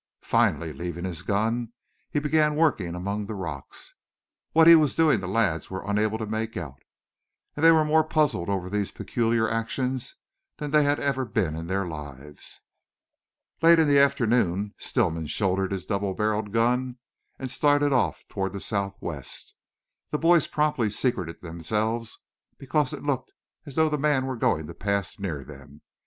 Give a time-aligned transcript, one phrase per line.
[0.25, 1.71] Finally, leaving his gun,
[2.09, 3.93] he began working among the rocks.
[4.51, 6.81] What he was doing the lads were unable to make out,
[7.55, 10.15] and they were more puzzled over these peculiar actions
[10.57, 12.61] than they ever had been in their lives.
[13.61, 16.97] Late in the afternoon Stillman shouldered his double barrelled gun
[17.37, 19.53] and started off toward the southwest.
[20.09, 22.17] The boys promptly secreted themselves,
[22.57, 23.33] because it looked
[23.67, 25.81] as though the man were going to pass near them.